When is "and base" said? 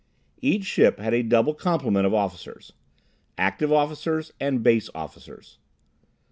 4.41-4.89